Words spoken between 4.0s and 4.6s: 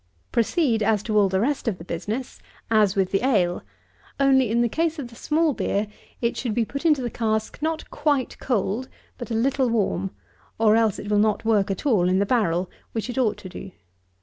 only,